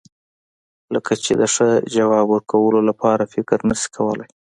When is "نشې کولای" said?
3.69-4.27